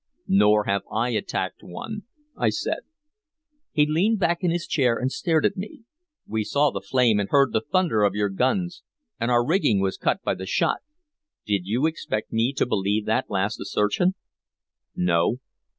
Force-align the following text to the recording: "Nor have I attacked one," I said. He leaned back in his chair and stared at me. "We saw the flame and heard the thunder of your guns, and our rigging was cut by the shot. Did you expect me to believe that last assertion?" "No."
"Nor 0.27 0.63
have 0.63 0.81
I 0.91 1.09
attacked 1.09 1.61
one," 1.61 2.05
I 2.35 2.49
said. 2.49 2.79
He 3.71 3.85
leaned 3.85 4.17
back 4.17 4.39
in 4.41 4.49
his 4.49 4.65
chair 4.65 4.97
and 4.97 5.11
stared 5.11 5.45
at 5.45 5.55
me. 5.57 5.83
"We 6.25 6.43
saw 6.43 6.71
the 6.71 6.81
flame 6.81 7.19
and 7.19 7.29
heard 7.29 7.53
the 7.53 7.61
thunder 7.61 8.01
of 8.01 8.15
your 8.15 8.29
guns, 8.29 8.81
and 9.19 9.29
our 9.29 9.45
rigging 9.45 9.79
was 9.79 9.97
cut 9.97 10.23
by 10.23 10.33
the 10.33 10.47
shot. 10.47 10.79
Did 11.45 11.67
you 11.67 11.85
expect 11.85 12.33
me 12.33 12.51
to 12.53 12.65
believe 12.65 13.05
that 13.05 13.29
last 13.29 13.59
assertion?" 13.59 14.15
"No." 14.95 15.37